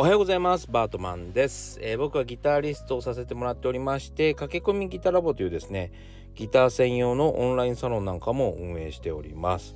[0.00, 0.66] おはようございます。
[0.70, 5.92] バートマンです、えー、僕はギタリストをさせてもらっておりまして駆け込みギターラボというですね
[6.34, 9.74] ギター専用のオンラインサロンなんかも運営しております、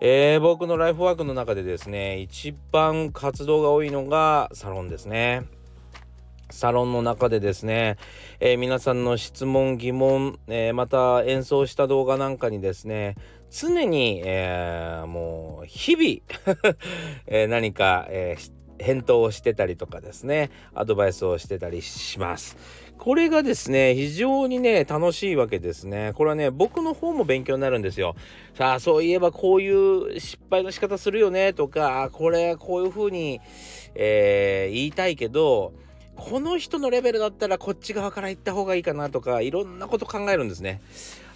[0.00, 5.44] えー、僕のライフワークの中でですね一番活動が多いのがサロンですね。
[6.50, 7.98] サロンの中でですね、
[8.40, 13.16] えー、皆さんの質問疑問、え、また演奏した動画なんかにですね
[13.50, 16.76] 常に、え、もう日々
[17.26, 22.56] え何か、えー、返答をしてたりとかですねアドバイスをしてたりします。
[22.98, 26.12] これがですね非常にね楽しいわけですね。
[26.14, 28.16] これはね僕の方も勉強になるんですよ。
[28.54, 33.40] さあそういえばこういう失敗の仕方するよねとかこれこういう風に、
[33.94, 35.72] えー、言いたいけど
[36.16, 40.80] この人のレベルだったらこっち側から行った方がいいかなとかいろんなこと考えるんですね。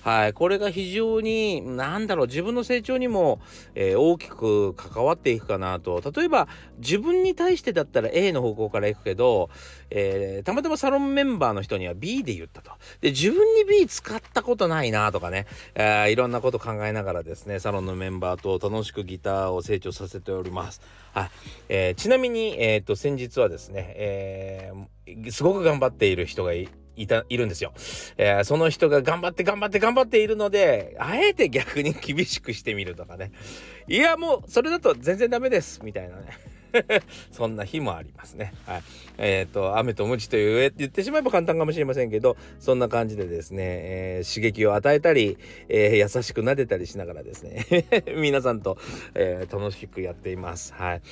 [0.03, 3.41] はい、これが非常に何だろう自分の成長にも、
[3.77, 6.03] えー、大きく関わっていくかなと。
[6.15, 9.49] 例えば自分に対してだったら A の方向から行くけど、
[9.91, 12.73] えー、たまたまサロンメンバーの人には B で言ったと。
[13.01, 20.81] で自分に B 使ったことないなとかね、えー、いろんなこと考えながらですねサロンのメンバーと楽しくギターを成長させております。
[21.15, 21.31] はい。
[21.69, 27.73] えー、ちなみに、えーと、先日はですね、えー、すごく頑張っている人がいいた、いるんですよ。
[28.17, 33.33] えー、その人が頑張って頑張って頑張っているので、あえて逆に厳しくしてみるとかね。
[33.89, 36.52] いや、もう、それだと全然ダメです、みたいなね。
[37.31, 38.53] そんな日もありますね。
[38.67, 38.83] はい。
[39.19, 47.67] えっ、ー、と、雨と鞭という上って言ってしまえば簡単かもしれませんけど、そんな感じでですね、えー、刺激を与えたり、えー、優しく撫でたりしながらですね、
[48.17, 48.79] 皆さんと、
[49.15, 50.73] え楽しくやっています。
[50.75, 51.03] はい。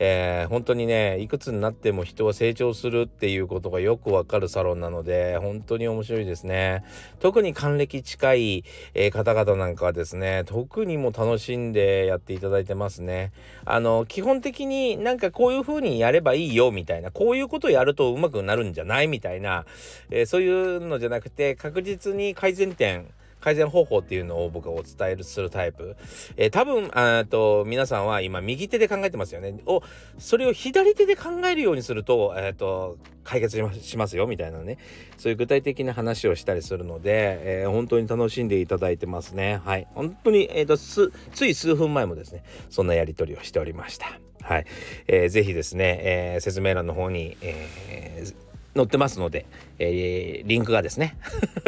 [0.00, 6.84] えー、本当にねいくつになっても人は成長するっていうことがよくわかるサロンなので本当に面白いですね
[7.18, 13.32] 特に還暦近い、え、方々なんかはですね特にも楽しんでやっていただいてますね
[13.64, 19.64] あの基本的になんかこういう風にやればいいよみたいなこういうことやるとうまくなるんじゃないみたいな、
[20.10, 23.06] えー、そういうのじゃなくて確実に改善点
[23.40, 25.96] 改善方法っていうのを僕はお伝えするタイプ。
[26.36, 29.54] えー、多分、あと、皆さんは今、右手で考えてますよね。
[29.64, 29.82] を、
[30.18, 34.78] それを左手で考えるようにすると、えっ、ー、と、解決しますよ、みたいなね。
[35.18, 39.60] そういう具体的な話をしたりするので、えー、本当に楽しんでいただいてますね。
[39.64, 39.86] はい。
[39.94, 41.12] 本当に、えっ、と、つ
[41.46, 44.27] い数分前もですね、そんなやり取りをしておりました。
[44.48, 44.66] はい。
[45.08, 48.34] えー、ぜひですね、えー、説明欄の方に、えー、
[48.74, 49.44] 載ってますので、
[49.78, 51.18] えー、リンクがですね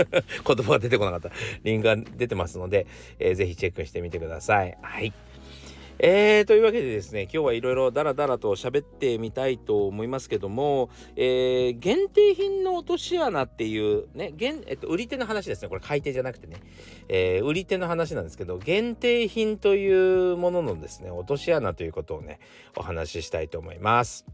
[0.46, 1.30] 言葉が出てこなかった
[1.62, 2.86] リンクが出てますので、
[3.18, 4.78] えー、ぜひチェックしてみてください。
[4.80, 5.12] はい。
[6.02, 15.68] えー、というわけでですね今日はいろいろダラダラと喋ってみたいと思いますけども、えー、限定品の落とし穴っていうね限、えっと、売り手の話ですね。
[15.68, 16.56] これ買い手じゃなくてね、
[17.08, 22.40] えー、売り手の話なんですけど限定品というもののですね落とし穴ということをね
[22.78, 24.24] お話ししたいと思います。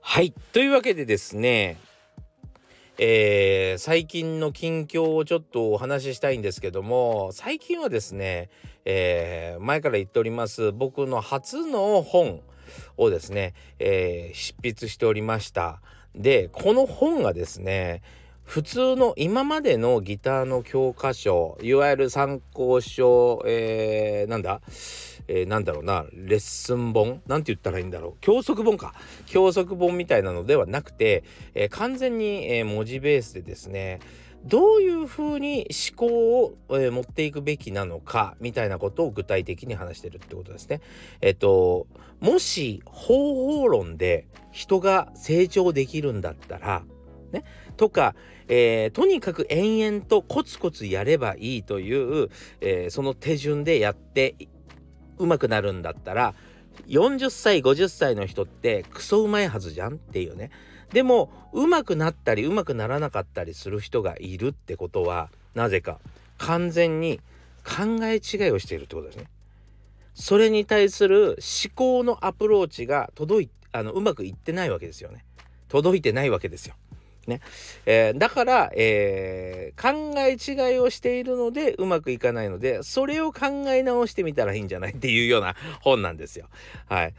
[0.00, 0.34] はい。
[0.52, 1.78] というわけでですね
[2.98, 8.50] えー、最近の近況をちょっとお話ししたいんですけども最近はですね、
[8.84, 12.42] えー、前から言っております僕の初の本
[12.98, 15.80] をですね、えー、執筆しておりました。
[16.14, 18.02] でこの本がですね
[18.44, 24.60] 普通の今までのギターの教科書いわゆる参考書、えー、なんだ
[25.34, 27.22] えー、なんだろうなレッスン本？
[27.26, 28.14] なんて言ったらいいんだろう。
[28.20, 28.94] 教則本か。
[29.24, 34.00] 教則本みたいなのではなくて、えー、完全に、えー、文字ベースでですね
[34.44, 40.80] どういうふうに思考を、えー、持っていくべきなのかみたいなことを具体的に話してるってことですね。
[41.22, 41.86] えっ、と
[42.20, 46.82] もし方法論で人が成長できるんだったら
[47.32, 47.44] ね
[47.76, 48.14] とか、
[48.48, 52.28] えー、とにかく延々とコツコツやればいいという、
[52.60, 54.34] えー、その手順でやって
[55.18, 56.34] 上手くなるんだったら
[56.88, 60.50] 40歳50歳の人ってクソうまいはずじゃんっていうね
[60.92, 65.98] でも上手くなったり上手くならなかったりする人がいるってことはなぜか
[66.38, 67.20] 完全に
[67.64, 69.26] 考え違いをしているってことですね。
[70.14, 75.24] それに対する思考のアプローチが届いあのうまくいってないわけですよね。
[75.68, 76.74] 届いてないわけですよ。
[77.26, 77.40] ね
[77.86, 86.46] えー、だから、えー、考え違いをしているのでうまくいかないのでそれを考え直してみたらいいんじゃないっていうような 本なんですよ。
[86.88, 87.14] はい。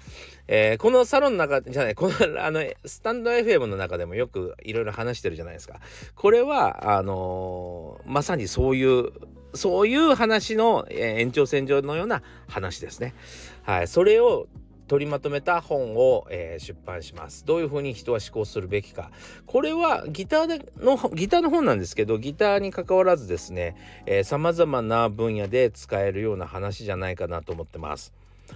[0.47, 5.79] えー、このサロンの中じゃないこのあのスタンド FM の中でもよくいろいろ話してるじゃないですか。
[6.15, 9.09] これはあのー、まさにそういう
[9.53, 13.13] そういう話の、え延長線上のような話ですね。
[13.61, 13.87] はい。
[13.87, 14.47] それを
[14.87, 17.45] 取りまとめた本を、えー、出版します。
[17.45, 19.11] どういうふうに人は思考するべきか。
[19.45, 23.75] これはギターでのギターの本なんですけどギターに関わらずですね
[24.23, 28.13] さまざまな分野で使えるような話じゃないかなと思ってます。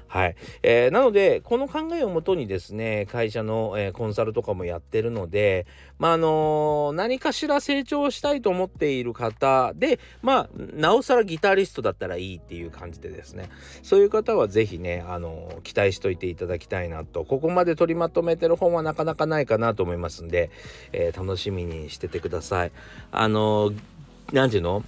[0.08, 0.36] はい。
[0.64, 5.66] えー、なので、この考えをもとにですね、会社の、えー、コンサルとかもやってるので、
[6.00, 13.50] まあ、あのー、何かしら成長したいと思っている方で、まあ、なおさらギタリストだったらいいっていう感じでですね、
[13.84, 20.52] そういう方は是非ね、あの期待しといていただきたいなと、ここまで取りまとめてる本はなかなかないかなと思いますんで、
[20.94, 22.72] え楽しみにしててください。
[23.12, 23.72] あの
[24.32, 24.84] 何ていうの？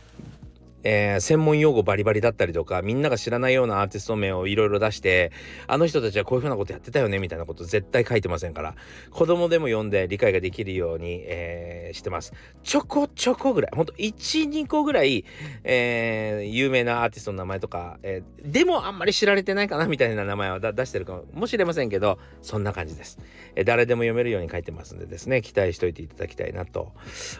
[0.84, 5.32] えー、専門用語バリバリだったりとかみんなが知らないようなアーティスト名をいろいろ出して
[5.68, 8.76] あの人たちはこういうふうなことやってたよねみたいなこと絶対書いてませんから
[9.12, 12.34] 子供でも読んで理解ができるように、えー、してます。
[12.64, 15.26] ちょこちょこぐらいほんと12個ぐらい、
[15.64, 23.20] えー、有名なアーティストの名前とか、え、でもあんまり知られてないかなみたいな名前は出してるかもしれませんけどそんな感じです、
[23.56, 26.94] え、誰でも読めるように書いてますんでですね期待しといていただきたいなと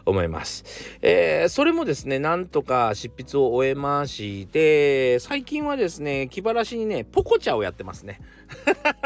[0.06, 0.64] 思います、
[1.02, 8.22] え、それもですねなんとか執筆を終えまして最近はですね気晴らしにねポコチャをやってますね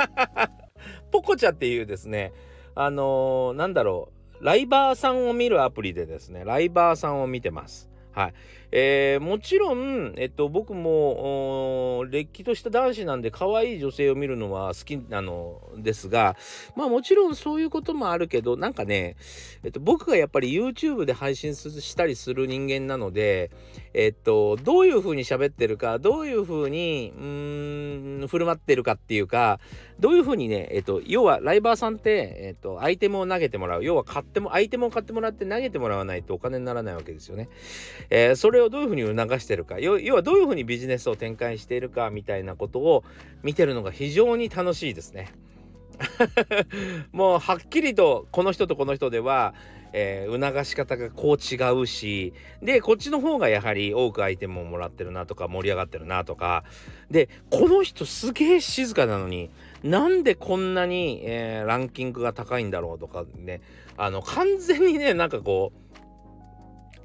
[1.12, 2.34] ポコチャっていうですね
[2.76, 4.12] あのー、なんだろ
[4.42, 8.34] うライバーさんを見るアプリでですねライバーさんを見てますはい。
[8.76, 16.36] えー、もちろん、えっと、僕も、れっきとした男子なんで、可愛い女性を見るのは好きなのですが、
[16.76, 19.16] まあもちろんそういうこともあるけど、なんかね、
[19.64, 23.52] えっと、僕がやっぱり YouTube で配信したりする人間なので、
[23.94, 29.60] えっと、どういう風に喋ってるか、どういう風に、うーん、振る舞ってるかっていうか、
[30.00, 33.84] どういう風にね、えっと、要はライバーさんって、えっと、アイテムを投げてもらう。
[33.84, 37.50] 要は買っても、アイテムを買ってもらって投げてもらわないとお金にならないわけですよね。
[38.10, 39.80] えー、それをどういうふうに促してるか。
[39.80, 43.04] 要はどういうふうにビジネスを展開しているかみたいなことを
[43.44, 45.32] 見てるのが非常に楽しいですね。
[47.12, 49.54] もうはっきりとこの人とこの人では、
[49.94, 56.64] えー、促し方がこう違うしでこっちの方がやはり多くアイテムをもらってるなとか盛り上がってるなとか。
[57.12, 59.50] でこの人すげえ静かなのに
[59.84, 63.62] なんでこんなに、えー、ランキングが高いんだろうとかね。
[63.96, 65.83] あの完全にねなんかこう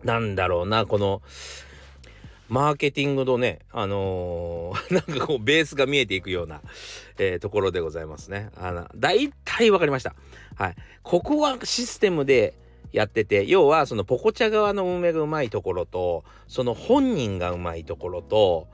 [0.05, 1.23] なんだろうな、この、
[2.49, 6.62] マーケティングのね、あのー、 なんかこう、ベースが見えていくような、
[7.19, 8.50] えー、ところでございますね。
[8.56, 10.15] あの、大体わかりました。
[10.56, 10.77] はい。
[11.03, 12.55] ここはシステムで
[12.93, 18.69] やってて、要はそのポコチャ側の運営がうまいところと、その本人がうまいところと、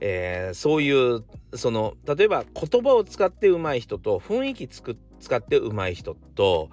[0.00, 1.22] えー、そういう、
[1.54, 6.70] その、例えば言葉を使ってうまい人と、雰囲気つく使ってうまい人と、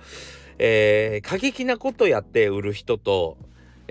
[0.57, 3.37] えー、過激なことやって売る人と、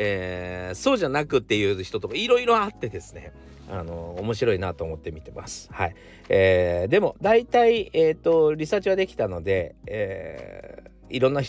[0.01, 3.33] えー、そうじゃなくっていう人とかいろいろあってですね
[3.69, 5.69] あの面白いなと思って見てます。
[5.73, 5.95] はい。
[6.29, 11.43] えー、でも大体えっ、ー、とリサーチはできたので、えー、いろんな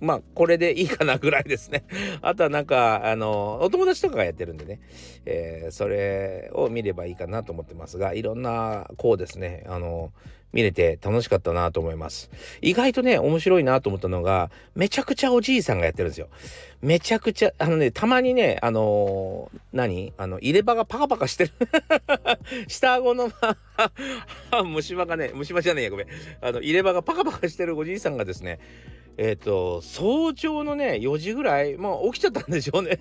[0.00, 1.84] まあこれでいいかなぐらいですね。
[2.22, 4.80] あとはなんかあのお友達とかがやってるんでね、
[5.26, 10.12] えー、それを見ればいいかなと思ってますがいろんなこうですねあの
[10.52, 12.30] 見れて楽しかったなと思います。
[12.60, 16.28] 意外とね、面白いなと思ったのが、めちゃくちゃおじいさんがやってるんですよ。
[16.80, 20.12] めちゃくちゃ、あのね、たまにね、あのー、何？
[20.16, 21.52] あの、入れ歯がパカパカしてる
[22.68, 23.30] 下顎の
[24.64, 26.06] 虫歯がね、虫歯じゃねえや、ごめん。
[26.40, 28.58] あの、入れ歯がパカパカしてるおじいさんがですね、
[29.18, 33.00] えっ、ー、と、早朝のね、4時ぐらい、もう起きちゃったんでしょうね。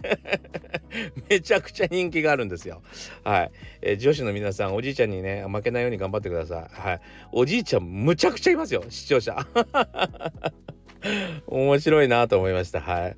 [1.29, 2.81] めちゃくちゃ人気があるんですよ。
[3.23, 3.51] はい。
[3.83, 6.81] えー、女子の皆さん、おじいちゃんにね、負けないように頑張ってください。
[6.81, 7.01] はい。
[7.39, 9.45] おじいちゃん、むちゃくちゃいますよ、視聴者。
[11.45, 12.81] 面白いなと思いました。
[12.81, 13.17] はい。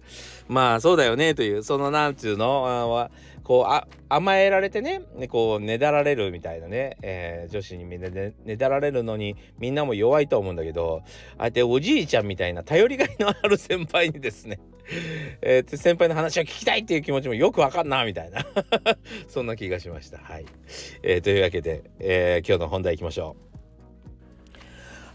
[0.49, 3.11] まあ、そうだよね、という、その、なんつうのは、
[3.49, 11.01] こうあ甘えられてねこうねだられるみたいなね、えー、女子にねねねだられるのにみんなも弱いと思うんだけど
[11.39, 14.59] あえておじいちゃんみたいな頼りがいのある先輩にですね
[15.41, 18.45] えー、先輩の話を聞きたいっていう気持ちもよくわかんなみたいな
[19.27, 20.19] そんな気がしました。
[20.19, 20.45] はい、
[21.01, 23.48] えー、というわけで、えー、今日の本題いきましょう。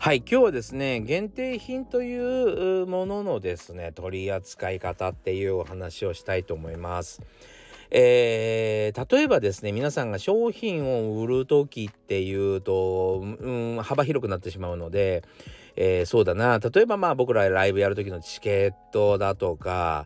[0.04, 7.23] はい今日はですね限定品というもののですね取り扱い方っていうお話をしたいと思います。
[7.90, 15.25] えー、例えばですね皆さんが商品を売る時っていうと、うん、幅広くなってしまうので、
[15.75, 20.04] えー、そうだな例えばまあ僕らライブやる時のチケットだとか、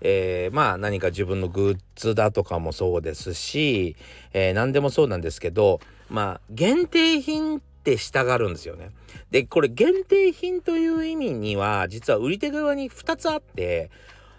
[0.00, 3.96] えー、まあ何か自分のグッズだとかもそうですし、
[4.32, 8.90] えー、何でもそうなんですけどまあ限定品ってしたがるんですよね。
[9.30, 13.90] でこれ限定品という意味には実は売り手側に2つあって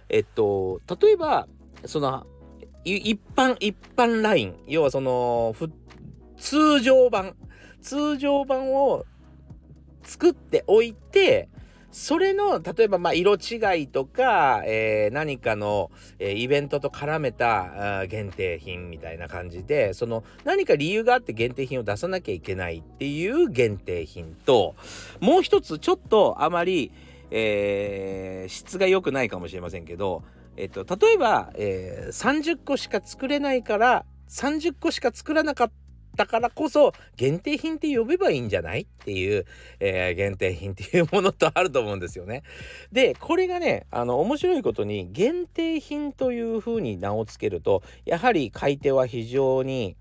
[0.10, 1.48] えっと例えば
[1.86, 2.25] その
[2.83, 4.55] 一般、一般ライン。
[4.67, 5.55] 要はその、
[6.38, 7.36] 通常版。
[7.81, 9.05] 通常版を
[10.03, 11.50] 作っておいて、
[11.91, 24.75] それの例えばまあ色違いとか、えー、何かの、えー、イベントと絡めた限定品みたいな感じでその何か理由があって限定品を出さなきゃいけないっていう限定品と
[25.19, 26.91] もう一つちょっとあまり、
[27.29, 30.24] えー、質が良くないかもしれませんけど、
[30.55, 35.71] えっと、例えば、えー、30個しか作れないから30個しか作らなかっ
[36.21, 39.45] ただからこそ限定品って呼べばいいんじゃないっていう、
[39.79, 42.43] えー、限定品っていうものとあると思うんですよね。
[42.91, 49.95] でこれがねあの面白いことに限定品というふうに名を付けるとやはり買い手は非常に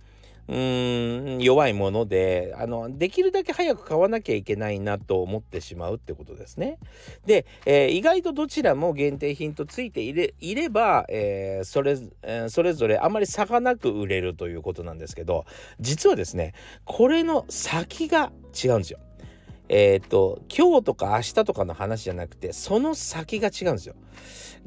[0.50, 6.78] うーん弱いものであのできるだけ早く買わなきゃいけないなと思ってしまうってことですね。
[7.24, 15.44] で、えー、意外とどちらも限定品とついていれいれば、えー、それえー、それぞれあまり差がなく売れるということなんですけど
[15.80, 16.54] 実はですね
[16.84, 18.98] これの先が違うんですよ。
[19.72, 23.94] えっ、と今日とか明日とかの話じゃなくてその先が違うんですよ。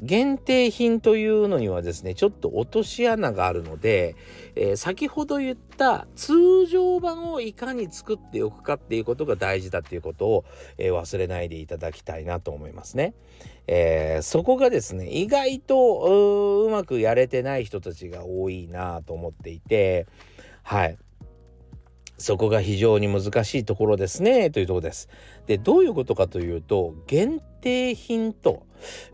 [0.00, 4.16] 限定品というのにはですねちょっと落とし穴があるので、
[4.56, 10.44] えー、先ほど言った通常版をいかに作っておくかっていうことが大事だっていうことを、
[10.78, 13.14] えー、忘れないでいただきたいなと思いますね。
[13.66, 20.06] えー、そこがですね意外とうまくやれてない人たちが多いなと思っていて
[20.62, 20.96] はい
[22.24, 25.10] そこが非常に難しいところですねというとこです。
[25.46, 28.62] でどういうことかというと限定品と、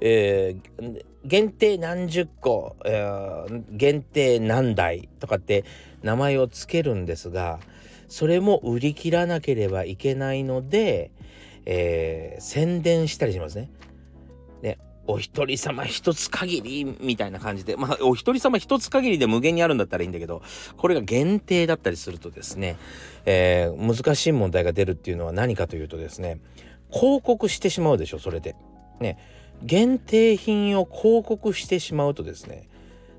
[0.00, 5.64] えー、限定何十個、えー、限定何台とかって
[6.04, 7.58] 名前を付けるんですが
[8.06, 11.10] それも売り切らなければいけないので、
[11.66, 13.70] えー、宣伝したりしますね。
[15.06, 20.42] お一人様一つ限りみたいな感じで、まあ、お一人様一つ限りで無限にあるんだったらいいんだけど、
[20.76, 22.76] これが限定だったりするとですね、
[23.24, 26.38] えー、難しい問題が出るっていうのは何かというとですね、
[26.92, 28.54] 広告してしまうでしょ、それで。
[29.00, 29.18] ね、
[29.62, 32.68] 限定品を広告してしまうとですね、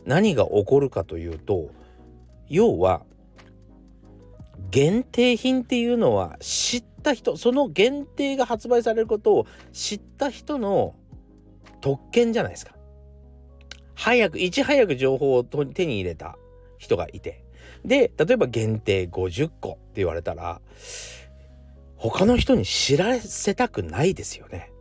[0.05, 1.71] 何が起こるかというと、
[2.49, 3.01] 要は、
[4.69, 10.95] 限定品っていうのは知った人、その限定が発売されることを知った人の
[11.81, 12.75] 特権じゃないですか。
[13.95, 16.37] 早く、いち早く情報を手に入れた
[16.77, 17.43] 人がいて。
[17.85, 20.61] で、例えば限定50個って言われたら、
[21.95, 24.71] 他の人に知らせたくないですよね。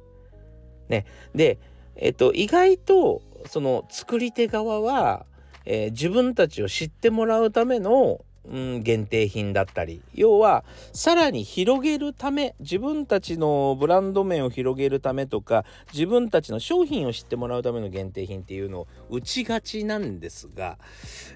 [0.89, 1.05] ね。
[1.35, 1.59] で、
[1.97, 5.27] えっと、意外と、その作り手側は、
[5.67, 20.79] えー、自分たちを知ってもらうためのうん、限定品だったり要はさらに広げるため自分たちのブランド面を広げるためとか自分たちの商品を知ってもらうための限定品っていうのを打ちがちなんですが、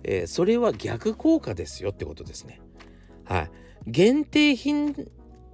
[0.02, 2.60] えー、それは逆効果ですよってことですね。
[3.24, 3.50] はい、
[3.86, 4.94] 限定品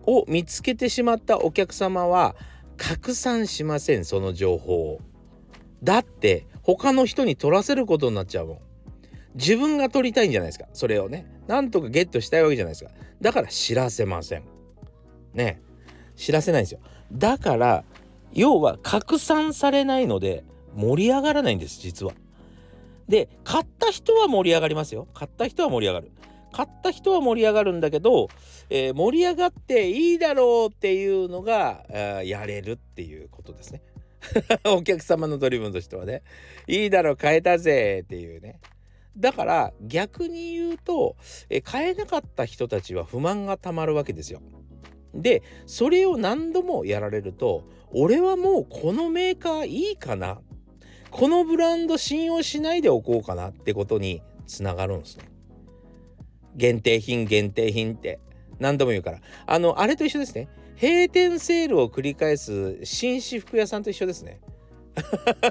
[0.07, 2.37] を見つけてしまったお客様は
[2.77, 5.01] 拡散しませんその情報を。
[5.83, 8.59] だって他の人に取らせることになっちゃうもん。
[9.35, 10.67] 自分が取りたいんじゃないですか。
[10.73, 11.27] それをね。
[11.47, 12.91] なんとかゲットしたいわけじゃないですか。
[13.21, 14.45] だから知らせません。
[15.35, 15.61] ね。
[16.17, 16.81] 知らせないんですよ。
[17.13, 17.85] だから
[18.33, 20.45] 要は拡散されないので
[20.75, 22.13] 盛り上がらないんです実は。
[23.09, 25.09] で買った人は盛り上がりますよ。
[25.15, 26.13] 買った人は盛り上がる。
[26.53, 28.29] 買った人は盛り上がるんだけど、
[28.71, 31.85] えー、盛り上がっていいだろうっていうのが
[32.25, 33.83] やれるっていうことですね。
[34.67, 36.23] お客様の取り分としてはね。
[36.67, 38.61] いいだろう買えたぜっていうね。
[39.17, 41.17] だから逆に言うと
[41.49, 44.41] え買えなかった人たちは不満がたまるわけですよ。
[45.15, 50.41] でそれを何度もやられると俺はもうこのメーカーいいかな
[51.11, 55.25] このブランド信用しないでおこうかなってことにつながるんですね。
[56.57, 58.21] 限定品限定品って
[58.59, 60.49] 何度も言うからあのあれと一緒ですね
[60.81, 64.41] 閉店セールを繰り返す紳士服屋さんと一緒ですね。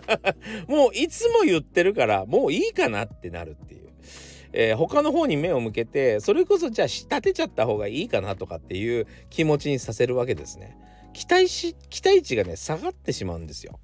[0.68, 3.90] もういつも言ってるからもういいかなってなるっていう。
[4.52, 10.76] えー、他の方に目を向けてそれこそじゃあ仕立てちゃった方がいいかなとかっていう気持ちにさせるわけですね。
[11.14, 13.80] 期待し期待値がね下がってしまうんですよ。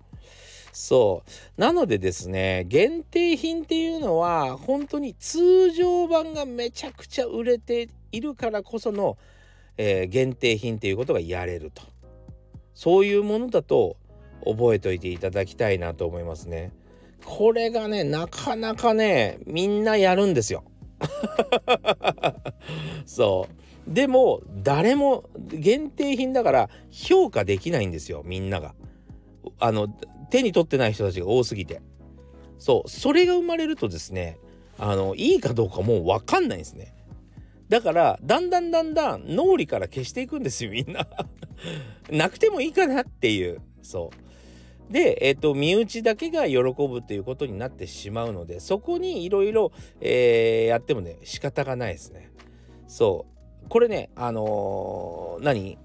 [0.75, 1.24] そ
[1.57, 9.17] うなのでですね限定品っていうのは本当に通常版がめちゃくちゃ売れているからこその、
[9.77, 11.81] えー、限定品っていうことがやれると
[12.74, 13.95] そういうものだと
[14.46, 16.72] 覚えておいていただきたいなと思いますね。
[17.24, 20.64] これがねなかなかねみんなやるんですよ。
[23.06, 23.48] そ
[23.88, 28.75] うでも誰も限定品だから評価できないんですよみんなが。
[29.60, 29.88] あの
[30.30, 31.82] 手に取ってない人たちが多すぎて。
[32.58, 34.40] そうそれが生まれるとですね
[34.78, 36.94] あのいいかどうかもう分かんないんですね。
[37.70, 41.08] だからだんだんだんだん脳裏から消していくんですよみんな
[42.12, 44.25] なくてもいいかなっていうそう
[44.89, 52.32] で、えっ、ー、と身内だけが喜ぶということになってしまうのでそこにいろいろやってもね仕方がないですね。
[52.88, 53.25] そ
[53.63, 53.70] う。
[53.70, 55.77] これねあのー、何？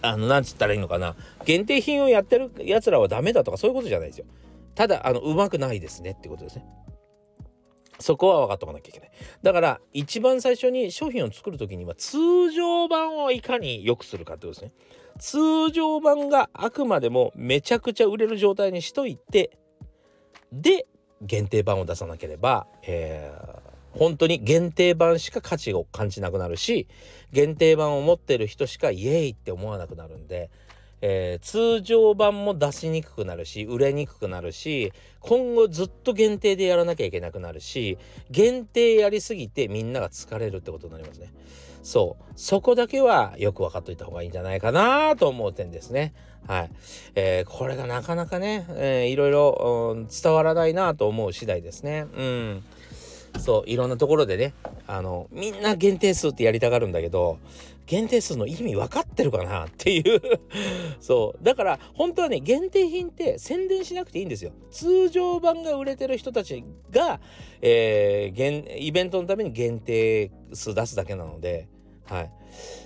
[0.00, 1.16] あのなんつったらいいのかな？
[1.44, 4.26] 限定品をやってるやつらはダメだとかそういうことじゃないですよ。
[4.76, 6.64] ただあのうまくないですねってことですね。
[7.98, 9.10] そこは分かっとかなきゃいけない。
[9.42, 14.72] だから一番最初に商品を作る時には通常版をいかに良くするかってことですね。
[15.18, 19.58] 通常版があくまでもめちゃくちゃ売れる状態にしといて
[20.52, 20.86] で
[21.22, 26.86] 限定版を出さなければ、えー、本当に限定版しか価値を感じなくなるし
[27.32, 30.50] 限定版を持ってる人しかイエイって思わなくなるんで
[31.00, 37.98] えー、通常版も出しにくくなるし売れにくくなるし今後ずっと限定でやらなきゃいけなくなるし
[38.30, 41.32] 限定やりすぎてみんなが疲れるってことになりますね。
[41.82, 42.24] そう。
[42.36, 46.14] そこだけはよく分かっといた方がいいんじゃないかなと思う点ですね。
[46.46, 46.70] はい、
[47.14, 52.06] えー、これがなかなかね、えー、いろいろ、うん、伝わらないなと思う次第ですね。
[52.16, 52.62] うん。
[53.38, 54.54] そういろんなところでね
[54.86, 57.38] あのみんな限定数ってやりたがるんだけど
[57.88, 60.20] 限定数の意味分かってるかなっていう。
[61.00, 61.42] そう。
[61.42, 64.52] だから本当はね限定品って宣伝しなくていいんですよ。
[64.70, 67.18] 通常版が売れてる人たちが、
[67.62, 71.66] えー、イベントのために限定数出すだけなので。
[72.04, 72.30] はい。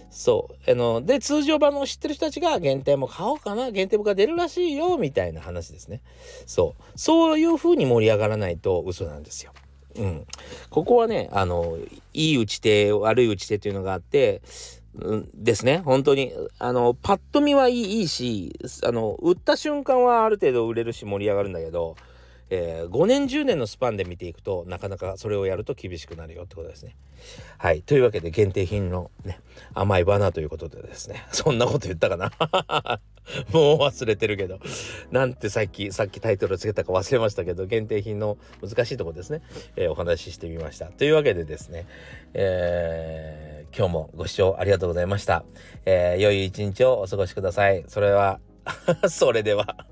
[0.09, 0.71] そう。
[0.71, 3.73] あので通常版の知ってる人たちが限定も買おうかな。
[3.73, 6.01] 限定もが出るらしいよみたいな話ですね。
[6.47, 6.83] そう。
[6.95, 9.53] そういう風に盛り上がらないと嘘なんですよ。
[9.97, 10.27] うん、
[10.71, 11.77] ここはねあの
[12.15, 14.41] いい打ち手悪い打ち手というのがあって
[15.35, 15.79] ですね。
[15.79, 16.33] 本当に。
[16.59, 21.97] あのパッと見はいいいいしあの売った瞬間はある程度売れるし盛り上がるんだけど、
[22.51, 26.97] えー、5年10年のスパンで見ていくとなかなかそれをやると厳しくなるよってことですね。
[27.59, 27.83] はい。
[27.83, 29.41] というわけで限定品のね
[29.75, 31.27] 甘いバナーということでですね。
[31.33, 33.01] そんなこと言ったかな？
[33.53, 34.59] もう忘れてるけど
[35.11, 39.43] なんてさっきさっきタイトルつけたか忘れましたけど限定品の難しいとこですね、
[39.77, 40.87] えー、お話ししてみました。
[40.87, 41.87] というわけでですね、
[42.35, 45.45] えー今日もご視聴ありがとうございました。
[45.87, 47.85] えー、良い一日をお過ごしください。
[47.89, 48.39] それは
[49.09, 49.87] それでは